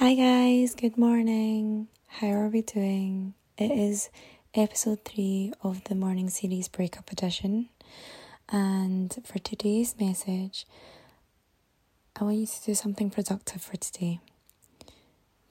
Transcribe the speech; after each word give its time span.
Hi, 0.00 0.14
guys, 0.14 0.74
good 0.74 0.96
morning. 0.96 1.88
How 2.06 2.28
are 2.28 2.48
we 2.48 2.62
doing? 2.62 3.34
It 3.58 3.70
is 3.70 4.08
episode 4.54 5.04
three 5.04 5.52
of 5.62 5.84
the 5.84 5.94
morning 5.94 6.30
series 6.30 6.68
breakup 6.68 7.12
edition, 7.12 7.68
and 8.48 9.14
for 9.26 9.38
today's 9.40 9.94
message, 10.00 10.66
I 12.18 12.24
want 12.24 12.38
you 12.38 12.46
to 12.46 12.64
do 12.64 12.74
something 12.74 13.10
productive 13.10 13.60
for 13.60 13.76
today. 13.76 14.20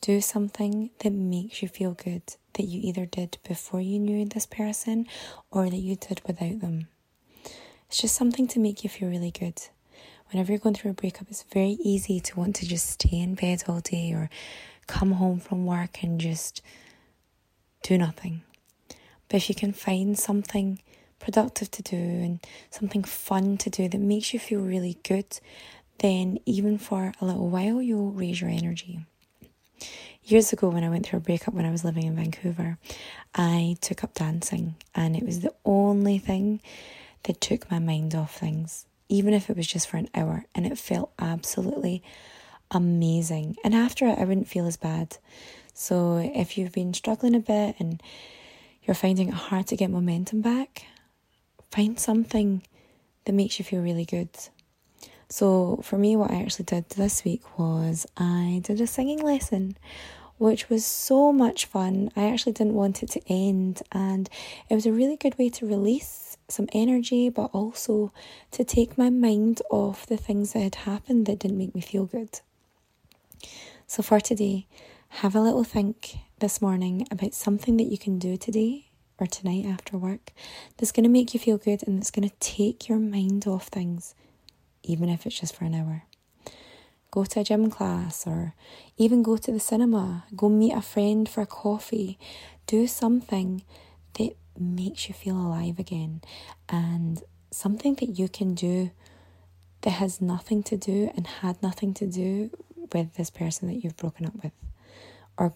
Do 0.02 0.20
something 0.20 0.90
that 1.04 1.14
makes 1.14 1.62
you 1.62 1.68
feel 1.68 1.92
good 1.92 2.24
that 2.54 2.64
you 2.64 2.82
either 2.82 3.06
did 3.06 3.38
before 3.48 3.82
you 3.82 4.00
knew 4.00 4.26
this 4.26 4.48
person 4.48 5.06
or 5.52 5.70
that 5.70 5.78
you 5.78 5.96
did 5.96 6.22
without 6.26 6.60
them. 6.60 6.88
It's 7.88 8.02
just 8.02 8.16
something 8.16 8.48
to 8.48 8.60
make 8.60 8.84
you 8.84 8.90
feel 8.90 9.10
really 9.10 9.30
good 9.30 9.62
whenever 10.32 10.52
you're 10.52 10.60
going 10.60 10.76
through 10.76 10.92
a 10.92 10.96
breakup, 10.96 11.28
it's 11.30 11.44
very 11.44 11.78
easy 11.84 12.20
to 12.20 12.40
want 12.40 12.56
to 12.58 12.68
just 12.68 12.90
stay 12.90 13.20
in 13.20 13.36
bed 13.36 13.64
all 13.68 13.80
day 13.80 14.12
or 14.14 14.30
come 14.88 15.14
home 15.14 15.40
from 15.40 15.66
work 15.66 16.04
and 16.04 16.20
just 16.20 16.62
do 17.84 17.98
nothing. 17.98 18.42
But 19.28 19.38
if 19.38 19.50
you 19.50 19.56
can 19.56 19.74
find 19.74 20.18
something 20.18 20.82
productive 21.20 21.70
to 21.72 21.84
do 21.84 21.98
and 21.98 22.40
something 22.70 23.04
fun 23.04 23.58
to 23.58 23.70
do 23.70 23.88
that 23.90 24.00
makes 24.00 24.34
you 24.34 24.40
feel 24.40 24.62
really 24.62 24.98
good, 25.04 25.40
then 26.00 26.40
even 26.46 26.78
for 26.78 27.14
a 27.20 27.26
little 27.26 27.50
while, 27.50 27.82
you'll 27.82 28.12
raise 28.12 28.42
your 28.42 28.50
energy. 28.50 29.06
Years 30.24 30.54
ago, 30.54 30.70
when 30.70 30.84
I 30.84 30.90
went 30.90 31.06
through 31.06 31.18
a 31.18 31.22
breakup 31.22 31.54
when 31.54 31.66
I 31.66 31.72
was 31.72 31.84
living 31.84 32.04
in 32.04 32.16
Vancouver, 32.16 32.78
I 33.34 33.78
took 33.82 34.04
up 34.04 34.14
dancing, 34.14 34.76
and 34.94 35.16
it 35.16 35.24
was 35.24 35.40
the 35.40 35.54
only 35.66 36.20
thing 36.20 36.62
that 37.24 37.42
took 37.42 37.70
my 37.72 37.80
mind 37.80 38.14
off 38.16 38.36
things 38.36 38.86
even 39.10 39.34
if 39.34 39.50
it 39.50 39.58
was 39.58 39.68
just 39.68 39.90
for 39.90 39.98
an 39.98 40.10
hour, 40.16 40.46
and 40.56 40.66
it 40.66 40.78
felt 40.78 41.12
absolutely 41.20 42.02
amazing. 42.72 43.58
And 43.64 43.76
after 43.76 44.08
it, 44.08 44.18
I 44.18 44.24
wouldn't 44.24 44.48
feel 44.48 44.68
as 44.68 44.78
bad. 44.78 45.18
So 45.74 46.18
if 46.18 46.58
you've 46.58 46.72
been 46.72 46.94
struggling 46.94 47.36
a 47.36 47.40
bit 47.40 47.76
and 47.80 48.02
you're 48.84 48.96
finding 48.96 49.30
it 49.30 49.34
hard 49.34 49.68
to 49.68 49.76
get 49.76 49.90
momentum 49.90 50.42
back, 50.42 50.86
find 51.72 52.00
something 52.00 52.62
that 53.26 53.34
makes 53.34 53.60
you 53.60 53.66
feel 53.66 53.82
really 53.82 54.06
good. 54.06 54.30
So 55.30 55.80
for 55.84 55.98
me, 55.98 56.16
what 56.16 56.32
I 56.32 56.42
actually 56.42 56.66
did 56.66 56.90
this 56.90 57.24
week 57.24 57.60
was 57.60 58.08
I 58.18 58.62
did 58.64 58.82
a 58.82 58.88
singing 58.88 59.22
lesson, 59.22 59.78
which 60.38 60.70
was 60.70 60.86
so 60.86 61.32
much 61.32 61.66
fun. 61.66 62.12
I 62.16 62.30
actually 62.30 62.54
didn't 62.54 62.74
want 62.74 63.04
it 63.04 63.10
to 63.12 63.22
end, 63.28 63.82
and 63.92 64.30
it 64.70 64.76
was 64.76 64.86
a 64.86 64.92
really 64.92 65.18
good 65.18 65.38
way 65.38 65.50
to 65.50 65.68
release 65.68 66.29
some 66.52 66.68
energy, 66.74 67.30
but 67.30 67.50
also 67.54 68.12
to 68.52 68.64
take 68.64 68.98
my 68.98 69.10
mind 69.10 69.62
off 69.70 70.06
the 70.06 70.18
things 70.18 70.54
that 70.54 70.62
had 70.62 70.76
happened 70.76 71.26
that 71.26 71.40
didn't 71.40 71.58
make 71.58 71.76
me 71.76 71.82
feel 71.82 72.06
good. 72.06 72.42
So, 73.88 74.04
for 74.04 74.20
today, 74.20 74.68
have 75.10 75.36
a 75.36 75.42
little 75.42 75.64
think 75.64 76.18
this 76.40 76.62
morning 76.62 77.08
about 77.12 77.34
something 77.34 77.78
that 77.78 77.92
you 77.92 77.98
can 77.98 78.20
do 78.20 78.38
today 78.38 78.86
or 79.20 79.28
tonight 79.28 79.66
after 79.66 79.98
work 79.98 80.32
that's 80.78 80.92
going 80.92 81.04
to 81.04 81.10
make 81.10 81.34
you 81.34 81.40
feel 81.40 81.58
good 81.58 81.86
and 81.86 81.98
that's 81.98 82.12
going 82.12 82.28
to 82.28 82.36
take 82.40 82.88
your 82.88 83.00
mind 83.00 83.46
off 83.48 83.68
things, 83.68 84.16
even 84.84 85.10
if 85.10 85.26
it's 85.26 85.40
just 85.40 85.56
for 85.56 85.66
an 85.66 85.76
hour. 85.76 86.04
Go 87.12 87.26
to 87.26 87.40
a 87.40 87.44
gym 87.44 87.72
class 87.72 88.28
or 88.28 88.54
even 88.98 89.24
go 89.24 89.36
to 89.38 89.52
the 89.52 89.60
cinema, 89.60 90.26
go 90.36 90.48
meet 90.48 90.74
a 90.74 90.82
friend 90.82 91.28
for 91.28 91.42
a 91.42 91.48
coffee. 91.48 92.20
Do 92.68 92.86
something 92.86 93.64
that 94.18 94.36
makes 94.58 95.08
you 95.08 95.14
feel 95.14 95.36
alive 95.38 95.80
again. 95.80 96.22
And 96.68 97.24
something 97.52 97.96
that 97.96 98.18
you 98.20 98.28
can 98.30 98.54
do 98.54 98.92
that 99.82 99.92
has 99.92 100.22
nothing 100.22 100.64
to 100.64 100.78
do 100.78 101.12
and 101.16 101.26
had 101.26 101.62
nothing 101.64 101.94
to 101.96 102.06
do 102.06 102.52
with 102.94 103.16
this 103.16 103.30
person 103.30 103.68
that 103.68 103.84
you've 103.84 103.98
broken 103.98 104.26
up 104.26 104.34
with 104.44 104.52
or 105.38 105.54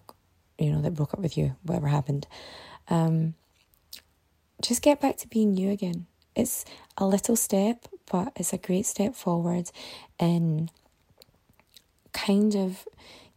you 0.57 0.71
know 0.71 0.81
that 0.81 0.93
broke 0.93 1.13
up 1.13 1.19
with 1.19 1.37
you 1.37 1.55
whatever 1.63 1.87
happened 1.87 2.27
um, 2.89 3.33
just 4.61 4.81
get 4.81 5.01
back 5.01 5.17
to 5.17 5.27
being 5.27 5.57
you 5.57 5.71
again. 5.71 6.05
It's 6.35 6.65
a 6.97 7.05
little 7.05 7.35
step 7.35 7.87
but 8.11 8.33
it's 8.35 8.53
a 8.53 8.57
great 8.57 8.85
step 8.85 9.15
forward 9.15 9.69
in 10.19 10.69
kind 12.11 12.55
of 12.55 12.87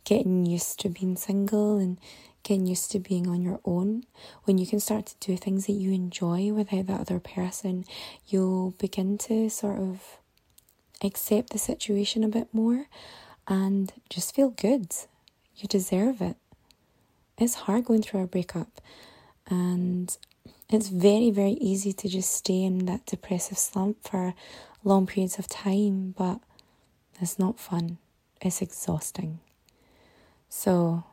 getting 0.04 0.44
used 0.46 0.80
to 0.80 0.88
being 0.88 1.16
single 1.16 1.78
and 1.78 1.98
getting 2.46 2.66
used 2.66 2.92
to 2.92 3.00
being 3.00 3.28
on 3.28 3.42
your 3.42 3.60
own, 3.64 4.04
when 4.44 4.56
you 4.56 4.66
can 4.66 4.78
start 4.78 5.06
to 5.06 5.16
do 5.18 5.36
things 5.36 5.66
that 5.66 5.72
you 5.72 5.92
enjoy 5.92 6.52
without 6.52 6.86
that 6.86 7.00
other 7.00 7.18
person, 7.18 7.84
you'll 8.28 8.70
begin 8.78 9.18
to 9.18 9.50
sort 9.50 9.78
of 9.78 10.18
accept 11.02 11.50
the 11.50 11.58
situation 11.58 12.22
a 12.22 12.28
bit 12.28 12.48
more 12.52 12.86
and 13.48 13.92
just 14.08 14.34
feel 14.34 14.50
good. 14.50 14.94
You 15.56 15.66
deserve 15.68 16.22
it. 16.22 16.36
It's 17.36 17.54
hard 17.54 17.84
going 17.84 18.02
through 18.02 18.22
a 18.22 18.26
breakup, 18.26 18.80
and 19.48 20.16
it's 20.70 20.88
very, 20.88 21.30
very 21.30 21.56
easy 21.60 21.92
to 21.92 22.08
just 22.08 22.32
stay 22.32 22.62
in 22.62 22.86
that 22.86 23.04
depressive 23.06 23.58
slump 23.58 23.98
for 24.02 24.34
long 24.84 25.06
periods 25.06 25.38
of 25.38 25.48
time, 25.48 26.14
but 26.16 26.40
it's 27.20 27.38
not 27.38 27.58
fun. 27.58 27.98
It's 28.40 28.62
exhausting. 28.62 29.40
So, 30.48 31.04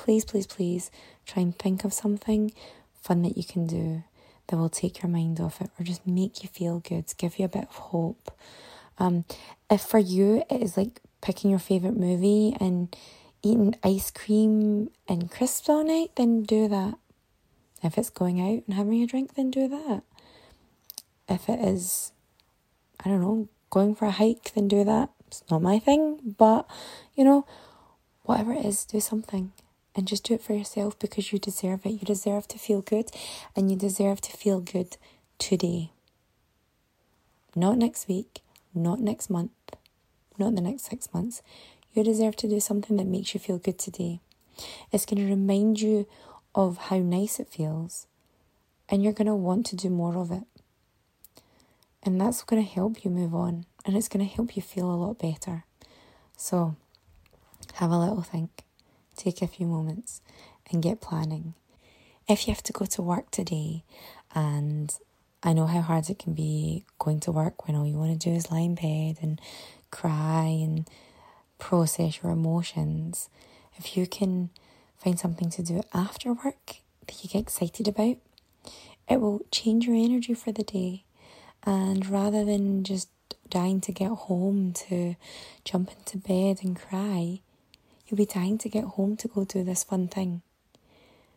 please, 0.00 0.24
please, 0.24 0.46
please 0.46 0.90
try 1.26 1.42
and 1.42 1.58
think 1.58 1.84
of 1.84 1.92
something 1.92 2.50
fun 3.02 3.20
that 3.20 3.36
you 3.36 3.44
can 3.44 3.66
do 3.66 4.02
that 4.46 4.56
will 4.56 4.70
take 4.70 5.02
your 5.02 5.10
mind 5.10 5.38
off 5.38 5.60
it 5.60 5.70
or 5.78 5.84
just 5.84 6.06
make 6.06 6.42
you 6.42 6.48
feel 6.48 6.80
good, 6.80 7.04
give 7.18 7.38
you 7.38 7.44
a 7.44 7.48
bit 7.48 7.68
of 7.68 7.76
hope. 7.76 8.34
Um, 8.98 9.26
if 9.70 9.82
for 9.82 9.98
you 9.98 10.42
it 10.48 10.62
is 10.62 10.78
like 10.78 11.02
picking 11.20 11.50
your 11.50 11.58
favourite 11.58 11.98
movie 11.98 12.56
and 12.58 12.96
eating 13.42 13.74
ice 13.84 14.10
cream 14.10 14.88
and 15.06 15.30
crisps 15.30 15.68
all 15.68 15.84
night, 15.84 16.12
then 16.16 16.44
do 16.44 16.66
that. 16.66 16.94
If 17.82 17.98
it's 17.98 18.10
going 18.10 18.40
out 18.40 18.62
and 18.66 18.74
having 18.74 19.02
a 19.02 19.06
drink, 19.06 19.34
then 19.34 19.50
do 19.50 19.68
that. 19.68 20.02
If 21.28 21.46
it 21.50 21.60
is, 21.60 22.12
I 23.04 23.10
don't 23.10 23.20
know, 23.20 23.48
going 23.68 23.94
for 23.94 24.06
a 24.06 24.10
hike, 24.10 24.52
then 24.54 24.66
do 24.66 24.82
that. 24.82 25.10
It's 25.26 25.44
not 25.50 25.60
my 25.60 25.78
thing, 25.78 26.34
but 26.38 26.66
you 27.14 27.22
know, 27.22 27.46
whatever 28.22 28.54
it 28.54 28.64
is, 28.64 28.86
do 28.86 28.98
something 28.98 29.52
and 29.94 30.06
just 30.06 30.24
do 30.24 30.34
it 30.34 30.42
for 30.42 30.54
yourself 30.54 30.98
because 30.98 31.32
you 31.32 31.38
deserve 31.38 31.84
it. 31.84 31.90
You 31.90 31.98
deserve 31.98 32.46
to 32.48 32.58
feel 32.58 32.80
good 32.80 33.10
and 33.56 33.70
you 33.70 33.76
deserve 33.76 34.20
to 34.22 34.36
feel 34.36 34.60
good 34.60 34.96
today. 35.38 35.90
Not 37.54 37.78
next 37.78 38.08
week, 38.08 38.42
not 38.74 39.00
next 39.00 39.28
month, 39.30 39.50
not 40.38 40.54
the 40.54 40.60
next 40.60 40.84
six 40.84 41.12
months. 41.12 41.42
You 41.92 42.04
deserve 42.04 42.36
to 42.36 42.48
do 42.48 42.60
something 42.60 42.96
that 42.96 43.06
makes 43.06 43.34
you 43.34 43.40
feel 43.40 43.58
good 43.58 43.78
today. 43.78 44.20
It's 44.92 45.06
going 45.06 45.18
to 45.18 45.30
remind 45.30 45.80
you 45.80 46.06
of 46.54 46.78
how 46.78 46.98
nice 46.98 47.40
it 47.40 47.48
feels 47.48 48.06
and 48.88 49.02
you're 49.02 49.12
going 49.12 49.26
to 49.26 49.34
want 49.34 49.66
to 49.66 49.76
do 49.76 49.90
more 49.90 50.16
of 50.16 50.30
it. 50.30 50.44
And 52.02 52.20
that's 52.20 52.42
going 52.42 52.62
to 52.64 52.68
help 52.68 53.04
you 53.04 53.10
move 53.10 53.34
on 53.34 53.66
and 53.84 53.96
it's 53.96 54.08
going 54.08 54.26
to 54.26 54.34
help 54.34 54.56
you 54.56 54.62
feel 54.62 54.90
a 54.90 54.94
lot 54.94 55.18
better. 55.18 55.64
So, 56.36 56.76
have 57.74 57.90
a 57.90 57.98
little 57.98 58.22
think 58.22 58.64
take 59.22 59.42
a 59.42 59.46
few 59.46 59.66
moments 59.66 60.20
and 60.70 60.82
get 60.82 61.00
planning. 61.00 61.54
If 62.28 62.46
you 62.46 62.54
have 62.54 62.62
to 62.64 62.72
go 62.72 62.84
to 62.86 63.02
work 63.02 63.30
today, 63.30 63.84
and 64.34 64.94
I 65.42 65.52
know 65.52 65.66
how 65.66 65.80
hard 65.80 66.08
it 66.10 66.18
can 66.18 66.34
be 66.34 66.84
going 66.98 67.20
to 67.20 67.32
work 67.32 67.66
when 67.66 67.76
all 67.76 67.86
you 67.86 67.96
want 67.96 68.20
to 68.20 68.30
do 68.30 68.34
is 68.34 68.50
lie 68.50 68.60
in 68.60 68.74
bed 68.74 69.18
and 69.22 69.40
cry 69.90 70.44
and 70.44 70.88
process 71.58 72.22
your 72.22 72.32
emotions, 72.32 73.28
if 73.76 73.96
you 73.96 74.06
can 74.06 74.50
find 74.98 75.18
something 75.18 75.50
to 75.50 75.62
do 75.62 75.82
after 75.94 76.32
work 76.32 76.76
that 77.06 77.22
you 77.22 77.30
get 77.30 77.40
excited 77.40 77.88
about, 77.88 78.16
it 79.08 79.20
will 79.20 79.40
change 79.50 79.86
your 79.86 79.96
energy 79.96 80.34
for 80.34 80.52
the 80.52 80.62
day. 80.62 81.04
And 81.64 82.06
rather 82.06 82.44
than 82.44 82.84
just 82.84 83.08
dying 83.48 83.80
to 83.82 83.92
get 83.92 84.10
home 84.10 84.72
to 84.72 85.16
jump 85.64 85.90
into 85.90 86.18
bed 86.18 86.60
and 86.62 86.78
cry, 86.78 87.40
You'll 88.10 88.18
be 88.18 88.26
dying 88.26 88.58
to 88.58 88.68
get 88.68 88.84
home 88.84 89.16
to 89.18 89.28
go 89.28 89.44
do 89.44 89.62
this 89.62 89.84
fun 89.84 90.08
thing. 90.08 90.42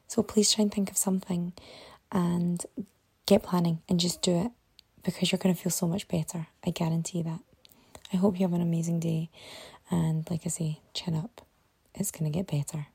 So 0.07 0.23
please 0.23 0.51
try 0.51 0.63
and 0.63 0.73
think 0.73 0.89
of 0.89 0.97
something 0.97 1.53
and 2.11 2.65
get 3.27 3.43
planning 3.43 3.81
and 3.87 3.99
just 3.99 4.23
do 4.23 4.45
it 4.45 4.51
because 5.03 5.31
you're 5.31 5.39
going 5.39 5.53
to 5.53 5.61
feel 5.61 5.71
so 5.71 5.87
much 5.87 6.07
better. 6.07 6.47
I 6.65 6.71
guarantee 6.71 7.21
that. 7.21 7.39
I 8.11 8.17
hope 8.17 8.39
you 8.39 8.45
have 8.45 8.53
an 8.53 8.61
amazing 8.61 8.99
day. 8.99 9.29
And 9.91 10.27
like 10.31 10.41
I 10.45 10.49
say, 10.49 10.79
chin 10.93 11.15
up. 11.15 11.45
It's 11.93 12.11
going 12.11 12.31
to 12.31 12.35
get 12.35 12.47
better. 12.47 12.87